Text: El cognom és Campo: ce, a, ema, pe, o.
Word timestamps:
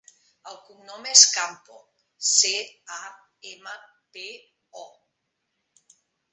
El 0.51 0.55
cognom 0.69 1.03
és 1.11 1.21
Campo: 1.35 1.77
ce, 2.31 2.55
a, 2.97 3.13
ema, 3.53 3.77
pe, 4.17 4.27
o. 4.89 4.89